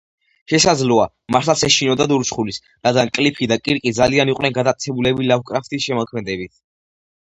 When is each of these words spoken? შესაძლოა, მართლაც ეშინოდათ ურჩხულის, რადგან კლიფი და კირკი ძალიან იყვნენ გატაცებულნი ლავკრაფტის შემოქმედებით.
შესაძლოა, 0.53 1.03
მართლაც 1.35 1.65
ეშინოდათ 1.67 2.15
ურჩხულის, 2.17 2.59
რადგან 2.89 3.13
კლიფი 3.19 3.51
და 3.55 3.61
კირკი 3.63 3.97
ძალიან 4.03 4.35
იყვნენ 4.35 4.61
გატაცებულნი 4.61 5.17
ლავკრაფტის 5.33 5.91
შემოქმედებით. 5.91 6.61